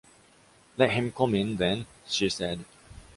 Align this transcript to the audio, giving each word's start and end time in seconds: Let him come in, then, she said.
Let 0.77 0.89
him 0.93 1.11
come 1.11 1.35
in, 1.35 1.57
then, 1.57 1.85
she 2.07 2.27
said. 2.27 2.65